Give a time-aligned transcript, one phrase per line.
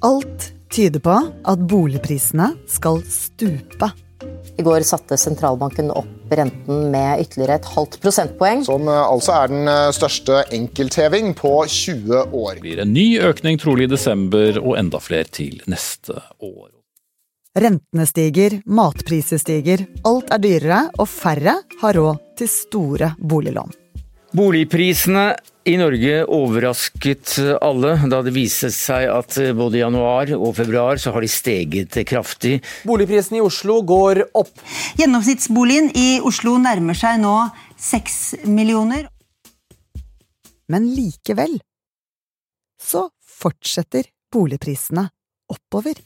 [0.00, 1.12] Alt tyder på
[1.44, 3.90] at boligprisene skal stupe.
[4.56, 8.62] I går satte sentralbanken opp renten med ytterligere et halvt prosentpoeng.
[8.64, 12.54] Som eh, altså er den eh, største enkeltheving på 20 år.
[12.56, 16.70] Det blir en ny økning trolig i desember, og enda flere til neste år.
[17.60, 23.76] Rentene stiger, matpriser stiger, alt er dyrere, og færre har råd til store boliglån.
[24.30, 25.32] Boligprisene
[25.66, 31.10] i Norge overrasket alle da det viste seg at både i januar og februar så
[31.14, 32.60] har de steget kraftig.
[32.86, 34.52] Boligprisen i Oslo går opp.
[35.00, 37.34] Gjennomsnittsboligen i Oslo nærmer seg nå
[37.74, 39.08] seks millioner.
[40.70, 41.58] Men likevel
[42.80, 43.08] så
[43.40, 45.08] fortsetter boligprisene
[45.50, 45.98] oppover.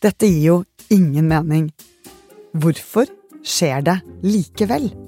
[0.00, 0.60] Dette gir jo
[0.96, 1.68] ingen mening.
[2.56, 3.10] Hvorfor
[3.44, 5.05] skjer det likevel?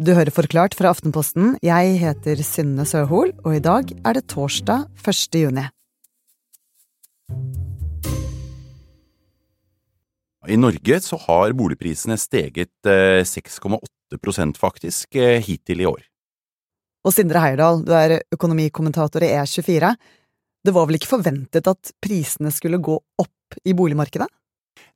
[0.00, 1.58] Du hører Forklart fra Aftenposten.
[1.60, 5.36] Jeg heter Synne Søhol, og i dag er det torsdag 1.
[5.36, 5.64] juni.
[10.48, 16.00] I Norge så har boligprisene steget 6,8 faktisk eh, hittil i år.
[17.04, 19.92] Og Sindre Heierdal, du er økonomikommentator i E24.
[20.64, 24.32] Det var vel ikke forventet at prisene skulle gå opp i boligmarkedet?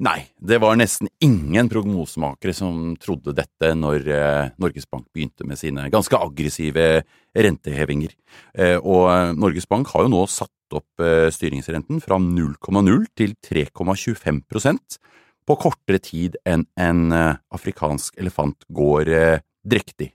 [0.05, 5.57] Nei, det var nesten ingen prognosemakere som trodde dette når eh, Norges Bank begynte med
[5.57, 6.89] sine ganske aggressive
[7.33, 8.13] rentehevinger.
[8.53, 14.97] Eh, og eh, Norges Bank har jo nå satt opp styringsrenten fra 0,0 til 3,25%
[15.47, 19.13] på kortere tid enn en afrikansk elefant går
[19.63, 20.09] drektig.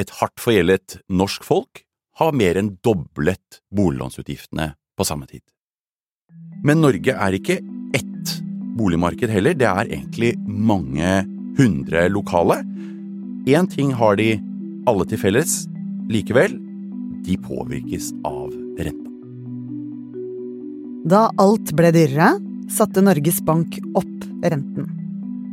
[0.00, 1.82] Et hardt forgjeldet norsk folk
[2.22, 5.44] har mer enn doblet boliglånsutgiftene på samme tid.
[6.64, 7.58] Men Norge er ikke
[8.76, 11.24] boligmarked heller, det er egentlig mange
[11.56, 12.60] hundre lokale.
[13.46, 14.34] Én ting har de
[14.86, 15.64] alle til felles
[16.12, 16.58] likevel,
[17.26, 19.10] de påvirkes av renta.
[21.06, 22.34] Da alt ble dyrere,
[22.70, 24.88] satte Norges Bank opp renten.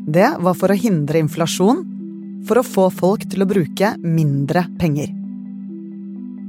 [0.10, 1.84] Det var for å hindre inflasjon,
[2.48, 5.14] for å få folk til å bruke mindre penger.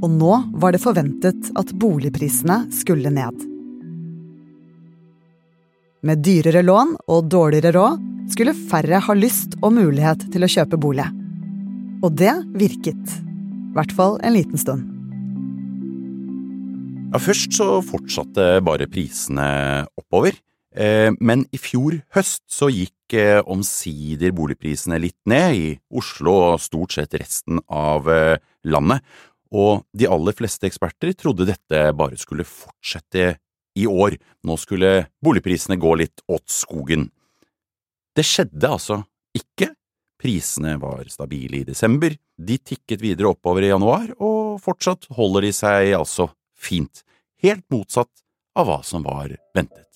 [0.02, 3.53] Og nå var det forventet at boligprisene skulle ned.
[6.04, 10.76] Med dyrere lån og dårligere råd skulle færre ha lyst og mulighet til å kjøpe
[10.76, 11.06] bolig.
[12.04, 13.14] Og det virket.
[13.70, 14.90] I hvert fall en liten stund.
[17.14, 19.46] Ja, først så fortsatte bare prisene
[19.96, 20.36] oppover.
[20.76, 26.60] Eh, men i fjor høst så gikk eh, omsider boligprisene litt ned i Oslo og
[26.60, 28.36] stort sett resten av eh,
[28.68, 29.00] landet,
[29.54, 33.36] og de aller fleste eksperter trodde dette bare skulle fortsette
[33.74, 34.16] i år.
[34.46, 37.08] Nå skulle boligprisene gå litt åt skogen.
[38.14, 39.00] Det skjedde altså
[39.36, 39.72] ikke.
[40.24, 45.50] Prisene var stabile i desember, de tikket videre oppover i januar, og fortsatt holder de
[45.52, 47.02] seg altså fint,
[47.44, 48.22] helt motsatt
[48.56, 49.90] av hva som var ventet.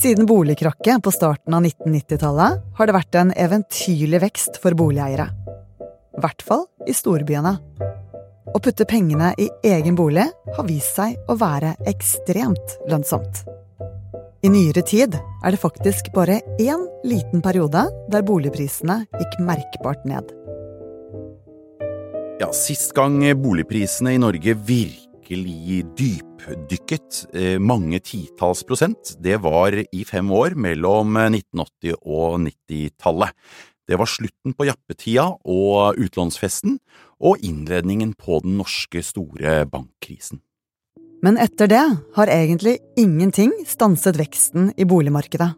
[0.00, 5.26] Siden boligkrakket på starten av 1990-tallet har det vært en eventyrlig vekst for boligeiere.
[6.14, 7.56] I hvert fall i storbyene.
[8.50, 10.24] Å putte pengene i egen bolig
[10.56, 13.44] har vist seg å være ekstremt lønnsomt.
[14.42, 20.32] I nyere tid er det faktisk bare én liten periode der boligprisene gikk merkbart ned.
[22.40, 30.04] Ja, sist gang boligprisene i Norge virkelig dypdykket, eh, mange titalls prosent, det var i
[30.08, 33.30] fem år mellom 1980 og 90-tallet.
[33.86, 36.78] Det var slutten på jappetida og utlånsfesten,
[37.20, 40.40] og innledningen på den norske store bankkrisen.
[41.20, 41.84] Men etter det
[42.16, 45.50] har egentlig ingenting stanset veksten i boligmarkedet.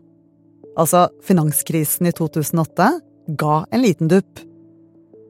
[0.76, 2.88] Altså, finanskrisen i 2008
[3.38, 4.40] ga en liten dupp.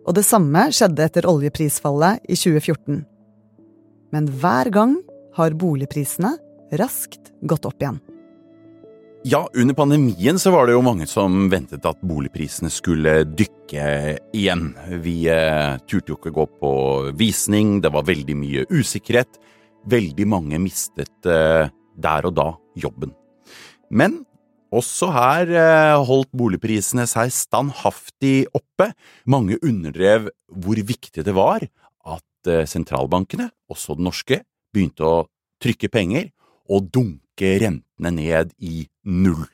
[0.06, 3.02] Og det samme skjedde etter oljeprisfallet i 2014.
[4.12, 4.96] Men hver gang
[5.36, 6.32] har boligprisene
[6.80, 8.00] raskt gått opp igjen.
[9.24, 14.64] Ja, under pandemien så var det jo mange som ventet at boligprisene skulle dykke igjen.
[14.98, 16.72] Vi eh, turte jo ikke gå på
[17.20, 19.38] visning, det var veldig mye usikkerhet.
[19.86, 23.14] Veldig mange mistet eh, der og da jobben.
[23.94, 24.24] Men
[24.74, 28.90] også her eh, holdt boligprisene seg standhaftig oppe.
[29.30, 34.42] Mange underdrev hvor viktig det var at eh, sentralbankene, også den norske,
[34.74, 35.18] begynte å
[35.62, 36.32] trykke penger
[36.66, 39.46] og dunke rentene ned i null.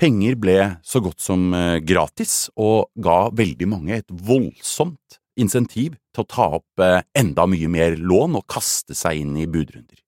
[0.00, 6.24] Penger ble så godt som eh, gratis, og ga veldig mange et voldsomt insentiv til
[6.24, 10.00] å ta opp eh, enda mye mer lån og kaste seg inn i budrunder.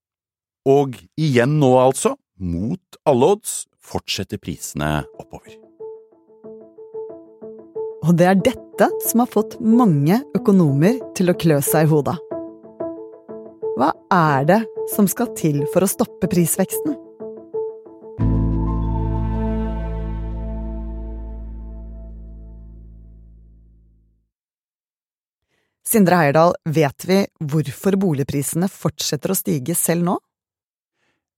[0.69, 5.59] Og igjen nå altså, mot alle odds, fortsetter prisene oppover.
[8.03, 12.17] Og det er dette som har fått mange økonomer til å klø seg i hodet.
[13.79, 16.97] hva er det som skal til for å stoppe prisveksten?
[25.93, 27.19] Sindre Heierdal, vet vi
[27.53, 30.15] hvorfor boligprisene fortsetter å stige selv nå?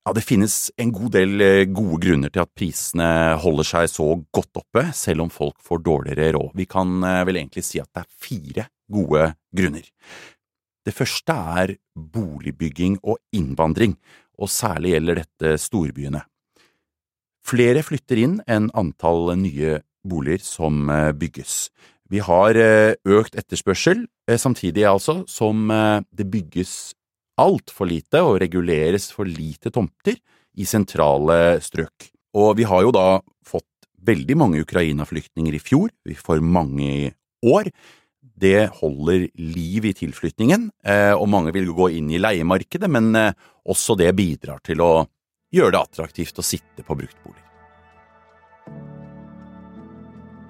[0.05, 3.07] Ja, Det finnes en god del eh, gode grunner til at prisene
[3.41, 6.51] holder seg så godt oppe, selv om folk får dårligere råd.
[6.61, 9.89] Vi kan eh, vel egentlig si at det er fire gode grunner.
[10.85, 13.97] Det første er boligbygging og innvandring,
[14.39, 16.21] og særlig gjelder dette storbyene.
[17.45, 21.69] Flere flytter inn enn antall nye boliger som eh, bygges.
[22.13, 24.05] Vi har økt etterspørsel,
[24.39, 25.71] samtidig altså som
[26.13, 26.93] det bygges
[27.41, 30.21] altfor lite og reguleres for lite tomter
[30.55, 32.11] i sentrale strøk.
[32.39, 33.09] Og vi har jo da
[33.47, 37.13] fått veldig mange Ukraina-flyktninger i fjor, vi får mange i
[37.47, 37.71] år.
[38.35, 43.33] Det holder liv i tilflytningen, eh, og mange vil gå inn i leiemarkedet, men eh,
[43.71, 44.93] også det bidrar til å
[45.55, 47.43] gjøre det attraktivt å sitte på bruktboliger.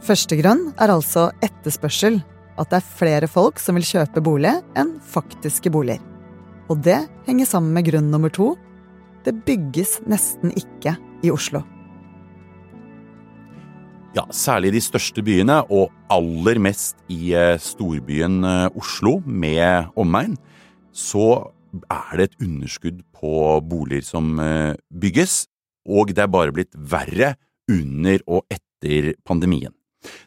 [0.04, 2.18] Første grunn er altså etterspørsel,
[2.60, 6.02] at det er flere folk som vil kjøpe bolig enn faktiske boliger.
[6.72, 8.54] Og det henger sammen med grunn nummer to
[9.24, 11.64] det bygges nesten ikke i Oslo.
[14.14, 19.88] Ja, særlig i de største byene, og aller mest i eh, storbyen eh, Oslo med
[19.98, 20.36] omegn,
[20.94, 21.48] så
[21.90, 23.32] er det et underskudd på
[23.66, 25.48] boliger som eh, bygges,
[25.90, 27.32] og det er bare blitt verre
[27.66, 29.74] under og etter pandemien.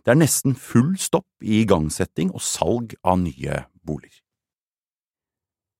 [0.03, 4.19] Det er nesten full stopp i igangsetting og salg av nye boliger.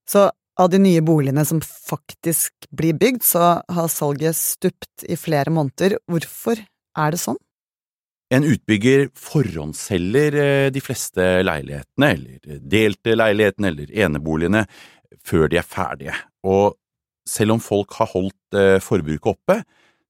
[0.08, 5.52] Så av de nye boligene som faktisk blir bygd, så har salget stupt i flere
[5.52, 5.98] måneder.
[6.08, 7.42] Hvorfor er det sånn?
[8.28, 14.66] En utbygger forhåndsselger eh, de fleste leilighetene, eller delte leilighetene eller eneboligene,
[15.24, 16.16] før de er ferdige.
[16.44, 16.76] Og
[17.28, 19.62] selv om folk har holdt eh, forbruket oppe,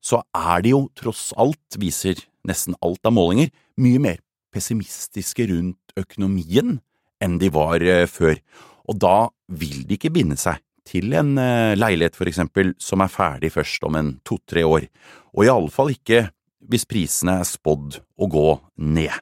[0.02, 2.18] så er de jo tross alt, viser
[2.48, 4.24] nesten alt av målinger, mye mer
[4.54, 6.80] pessimistiske rundt økonomien
[7.22, 8.40] enn de var eh, før
[8.88, 9.18] og da
[9.60, 11.34] vil de ikke binde seg til en
[11.75, 14.86] leilighet for eksempel som er ferdig først om en to–tre år,
[15.36, 16.22] og i alle fall ikke
[16.65, 18.50] hvis prisene er spådd å gå
[18.81, 19.13] ned.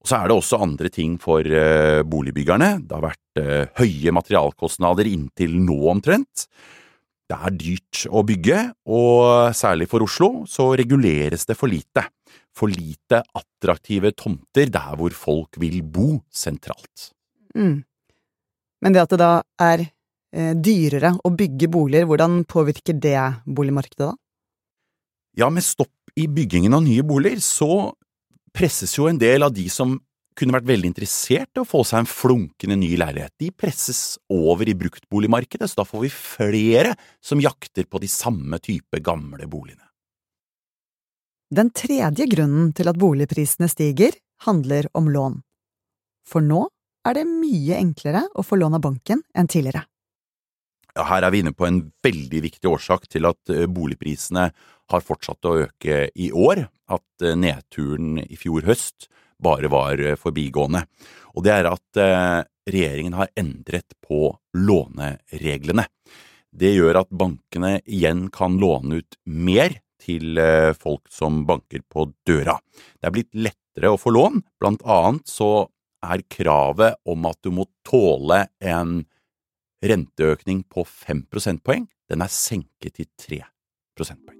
[0.00, 2.76] Og Så er det også andre ting for eh, boligbyggerne.
[2.86, 6.46] Det har vært eh, høye materialkostnader inntil nå omtrent.
[7.26, 12.04] Det er dyrt å bygge, og særlig for Oslo så reguleres det for lite.
[12.54, 17.10] For lite attraktive tomter der hvor folk vil bo sentralt.
[17.58, 17.82] Mm.
[18.84, 19.32] Men det at det da
[19.66, 23.18] er eh, dyrere å bygge boliger, hvordan påvirker det
[23.50, 24.14] boligmarkedet da?
[25.36, 27.92] Ja, med stopp i byggingen av nye boliger, så
[28.56, 29.98] presses jo en del av de som
[30.36, 33.32] kunne vært veldig interessert i å få seg en flunkende ny leilighet.
[33.40, 38.60] De presses over i bruktboligmarkedet, så da får vi flere som jakter på de samme
[38.60, 39.84] type gamle boligene.
[41.52, 45.36] Den tredje grunnen til at boligprisene stiger, handler om lån.
[46.28, 46.66] For nå
[47.06, 49.86] er det mye enklere å få lån av banken enn tidligere.
[50.96, 54.48] Her er vi inne på en veldig viktig årsak til at eh, boligprisene
[54.92, 59.10] har fortsatt å øke i år, at eh, nedturen i fjor høst
[59.42, 60.86] bare var eh, forbigående.
[61.36, 61.98] Og det er at
[62.66, 65.84] regjeringen har endret på lånereglene.
[66.48, 70.40] Det gjør at bankene igjen kan låne ut mer til
[70.80, 72.54] folk som banker på døra.
[72.96, 75.66] Det er blitt lettere å få lån, blant annet så
[76.06, 79.02] er kravet om at du må tåle en
[79.90, 83.42] renteøkning på 5 prosentpoeng, den er senket til 3
[83.96, 84.36] prosentpoeng.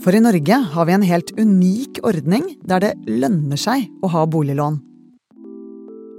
[0.00, 4.24] For i Norge har vi en helt unik ordning der det lønner seg å ha
[4.24, 4.78] boliglån.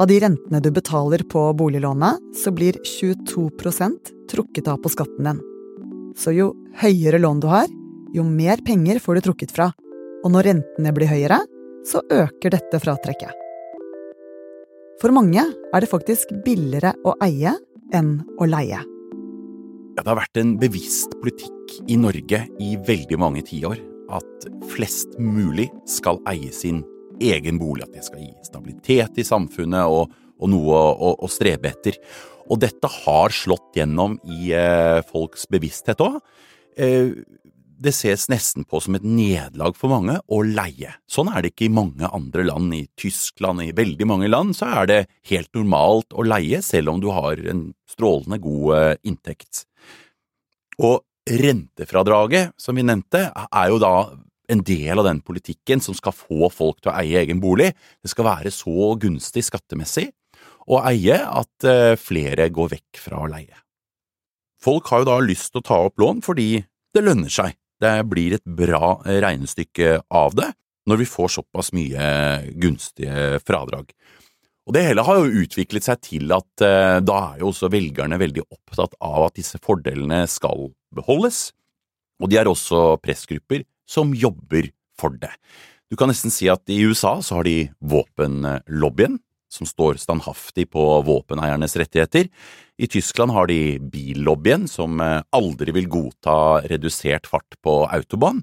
[0.02, 5.42] Av de rentene du betaler på boliglånet, så blir 22% trukket av på skatten din.
[6.18, 6.52] Så jo
[6.82, 7.70] høyere lån du har,
[8.14, 9.72] jo mer penger får du trukket fra,
[10.22, 11.42] og når rentene blir høyere,
[11.86, 13.34] så øker dette fratrekket.
[15.02, 17.56] For mange er det faktisk billigere å eie
[17.96, 18.84] enn å leie.
[19.98, 23.82] Ja, det har vært en bevisst politikk i Norge i veldig mange tiår
[24.14, 26.84] at flest mulig skal eie sin
[27.22, 31.72] egen bolig, at det skal gi stabilitet i samfunnet og, og noe å, å, strebe
[31.72, 31.98] etter.
[32.54, 36.20] Og dette har slått gjennom i eh, folks bevissthet òg.
[37.82, 40.94] Det ses nesten på som et nederlag for mange å leie.
[41.10, 42.74] Sånn er det ikke i mange andre land.
[42.78, 45.00] I Tyskland, i veldig mange land, så er det
[45.32, 49.66] helt normalt å leie, selv om du har en strålende god eh, inntekt.
[50.82, 51.02] Og
[51.42, 53.96] rentefradraget, som vi nevnte, er jo da
[54.52, 57.72] en del av den politikken som skal få folk til å eie egen bolig.
[58.04, 60.10] Det skal være så gunstig skattemessig
[60.72, 63.58] å eie at eh, flere går vekk fra å leie.
[64.62, 66.50] Folk har jo da lyst til å ta opp lån fordi
[66.94, 67.56] det lønner seg.
[67.82, 70.52] Det blir et bra regnestykke av det
[70.90, 72.06] når vi får såpass mye
[72.62, 73.92] gunstige fradrag.
[74.70, 78.20] Og Det hele har jo utviklet seg til at eh, da er jo også velgerne
[78.22, 81.50] veldig opptatt av at disse fordelene skal beholdes,
[82.22, 84.70] og de er også pressgrupper som jobber
[85.00, 85.34] for det.
[85.92, 89.18] Du kan nesten si at i USA så har de våpenlobbyen,
[89.52, 92.30] som står standhaftig på våpeneiernes rettigheter.
[92.82, 98.42] I Tyskland har de billobbyen, som eh, aldri vil godta redusert fart på autobahn.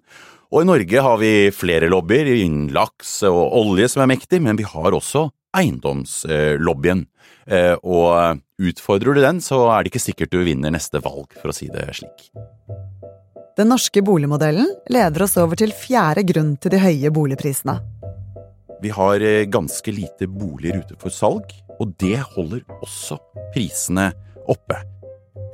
[0.53, 4.57] Og i Norge har vi flere lobbyer innen laks og olje som er mektig, men
[4.57, 5.27] vi har også
[5.59, 7.05] eiendomslobbyen.
[7.49, 11.53] Eh, og utfordrer du den, så er det ikke sikkert du vinner neste valg, for
[11.53, 12.31] å si det slik.
[13.59, 17.81] Den norske boligmodellen leder oss over til fjerde grunn til de høye boligprisene.
[18.83, 23.19] Vi har eh, ganske lite boliger ute for salg, og det holder også
[23.55, 24.11] prisene
[24.49, 24.79] oppe.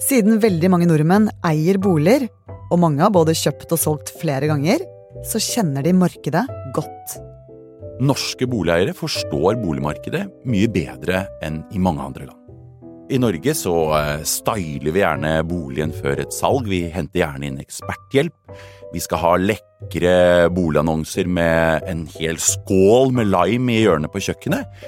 [0.05, 2.27] Siden veldig mange nordmenn eier boliger,
[2.73, 4.83] og mange har både kjøpt og solgt flere ganger,
[5.25, 6.45] så kjenner de markedet
[6.77, 7.19] godt.
[8.05, 12.41] Norske boligeiere forstår boligmarkedet mye bedre enn i mange andre land.
[13.13, 17.61] I Norge så eh, styler vi gjerne boligen før et salg, vi henter gjerne inn
[17.61, 18.37] eksperthjelp.
[18.95, 20.13] Vi skal ha lekre
[20.55, 24.85] boligannonser med en hel skål med lime i hjørnet på kjøkkenet.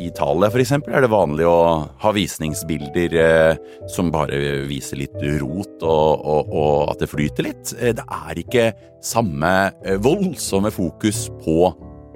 [0.00, 1.60] I Italia eksempel er det vanlig å
[2.00, 3.60] ha visningsbilder eh,
[3.92, 4.38] som bare
[4.68, 7.74] viser litt rot og, og, og at det flyter litt.
[7.76, 8.66] Eh, det er ikke
[9.04, 9.52] samme
[9.84, 11.58] eh, voldsomme fokus på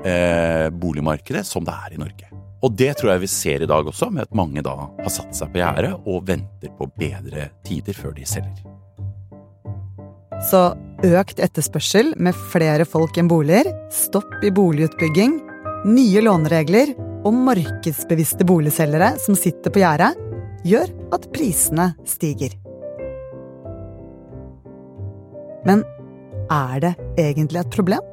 [0.04, 2.30] eh, boligmarkedet som det er i Norge.
[2.64, 5.36] Og det tror jeg vi ser i dag også, med at mange da har satt
[5.36, 8.64] seg på gjerdet og venter på bedre tider før de selger.
[10.42, 10.74] Så
[11.04, 15.38] økt etterspørsel med flere folk enn boliger, stopp i boligutbygging,
[15.88, 20.12] nye låneregler og markedsbevisste boligselgere som sitter på gjerdet,
[20.64, 22.56] gjør at prisene stiger.
[25.64, 25.84] Men
[26.52, 28.12] er det egentlig et problem?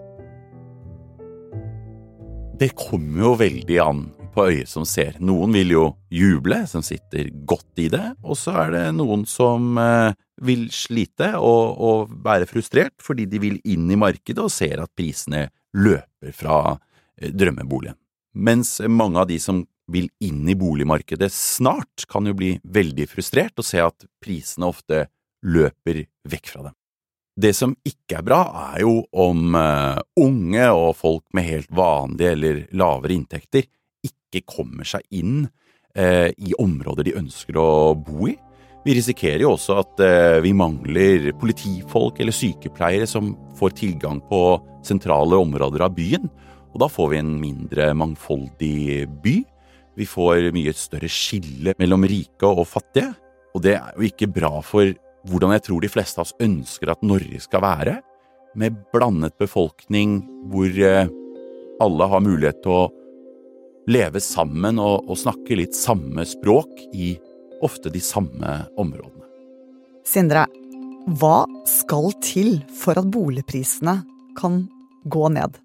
[2.62, 4.02] Det kommer jo veldig an
[4.34, 5.18] på øyet som ser.
[5.24, 9.78] Noen vil jo juble, som sitter godt i det, og så er det noen som
[9.82, 14.82] eh, vil slite og, og, være frustrert fordi de vil inn i markedet og ser
[14.84, 15.48] at prisene
[15.78, 17.98] løper fra eh, drømmeboligen.
[18.32, 23.60] Mens mange av de som vil inn i boligmarkedet snart, kan jo bli veldig frustrert
[23.60, 25.08] og se at prisene ofte
[25.44, 26.78] løper vekk fra dem.
[27.42, 28.42] Det som ikke er bra,
[28.76, 33.68] er jo om uh, unge og folk med helt vanlige eller lavere inntekter
[34.32, 35.44] ikke kommer seg inn
[35.96, 38.38] eh, i områder de ønsker å bo i.
[38.82, 44.42] Vi risikerer jo også at eh, vi mangler politifolk eller sykepleiere som får tilgang på
[44.86, 46.26] sentrale områder av byen,
[46.72, 49.36] og da får vi en mindre mangfoldig by.
[50.00, 53.12] Vi får mye større skille mellom rike og fattige,
[53.52, 54.90] og det er jo ikke bra for
[55.30, 58.00] hvordan jeg tror de fleste av oss ønsker at Norge skal være,
[58.58, 60.18] med blandet befolkning
[60.52, 61.12] hvor eh,
[61.82, 62.90] alle har mulighet til å
[63.90, 67.16] leve sammen og, og snakke litt samme språk i
[67.66, 69.26] ofte de samme områdene.
[70.08, 70.46] Sindre,
[71.18, 74.02] hva skal til for at boligprisene
[74.38, 74.64] kan
[75.10, 75.58] gå ned?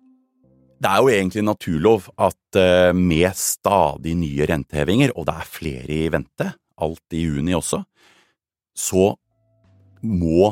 [0.76, 5.96] Det er jo egentlig naturlov at eh, med stadig nye rentehevinger, og det er flere
[5.96, 7.80] i vente, alt i juni også,
[8.76, 9.06] så
[10.04, 10.50] må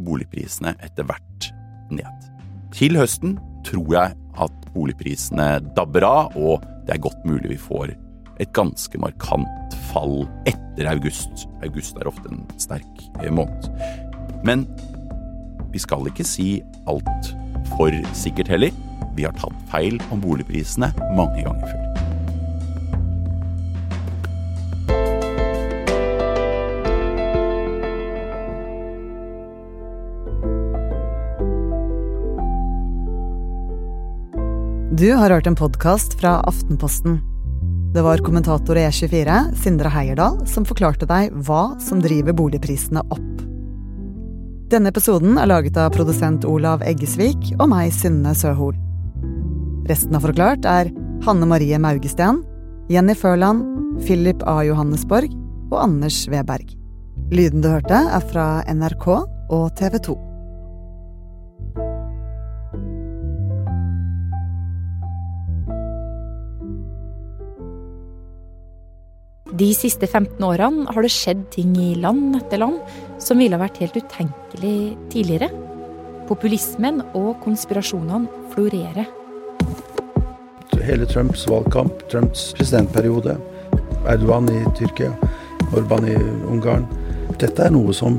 [0.00, 1.50] boligprisene etter hvert
[1.92, 2.28] ned.
[2.72, 3.36] Til høsten
[3.68, 7.92] tror jeg at boligprisene dabber av, og det er godt mulig vi får
[8.42, 11.44] et ganske markant fall etter august.
[11.62, 13.68] August er ofte en sterk eh, måned.
[14.42, 14.64] Men
[15.70, 16.48] vi skal ikke si
[16.90, 17.30] alt
[17.76, 18.74] for sikkert heller.
[19.14, 21.89] Vi har tatt feil om boligprisene mange ganger før.
[35.00, 37.14] Du har hørt en podkast fra Aftenposten.
[37.94, 43.40] Det var kommentator i E24, Sindre Heierdal, som forklarte deg hva som driver boligprisene opp.
[44.68, 48.76] Denne episoden er laget av produsent Olav Eggesvik og meg, Synne Søhol.
[49.88, 50.92] Resten av Forklart er
[51.24, 52.44] Hanne Marie Maugesten,
[52.92, 53.64] Jenny Førland,
[54.04, 54.60] Philip A.
[54.68, 55.32] Johannesborg
[55.70, 56.76] og Anders Weberg.
[57.32, 60.24] Lyden du hørte, er fra NRK og TV 2.
[69.60, 72.78] De siste 15 årene har det skjedd ting i land etter land
[73.20, 74.76] som ville ha vært helt utenkelig
[75.12, 75.50] tidligere.
[76.30, 79.10] Populismen og konspirasjonene florerer.
[80.80, 83.34] Hele Trumps valgkamp, Trumps presidentperiode,
[84.08, 85.10] Erdogan i Tyrkia,
[85.76, 86.16] Orban i
[86.48, 86.86] Ungarn.
[87.36, 88.16] Dette er noe som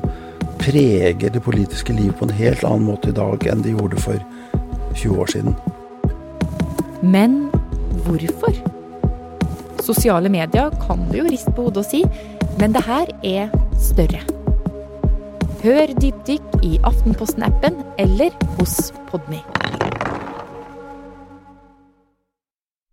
[0.62, 4.21] preger det politiske liv på en helt annen måte i dag enn det gjorde for
[4.93, 5.57] 20 år siden.
[7.01, 7.48] Men
[8.05, 8.62] hvorfor?
[9.91, 12.00] Sosiale medier kan du jo riste på hodet og si,
[12.62, 14.21] men det her er større.
[15.65, 19.43] Hør Dypdykk i Aftenposten-appen eller hos Podme.